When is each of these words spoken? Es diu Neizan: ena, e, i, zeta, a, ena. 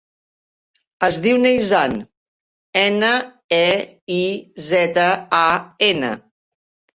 Es 1.07 1.17
diu 1.25 1.35
Neizan: 1.43 1.93
ena, 2.85 3.11
e, 3.59 3.69
i, 4.17 4.19
zeta, 4.71 5.05
a, 5.43 5.45
ena. 5.91 6.11